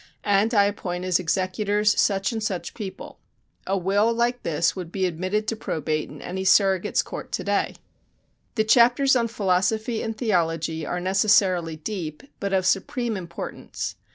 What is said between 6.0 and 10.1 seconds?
in any surrogate's court to day. The chapters on philosophy